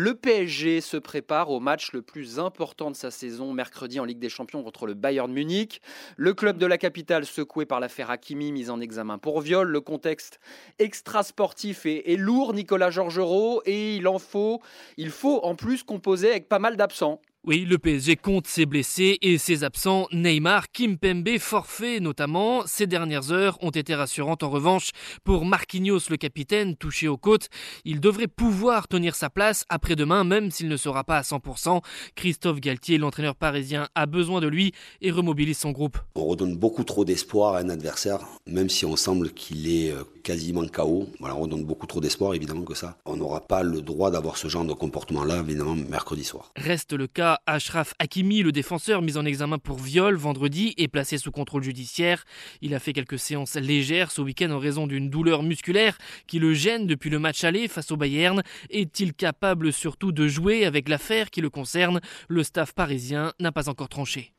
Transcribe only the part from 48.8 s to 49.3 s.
mis en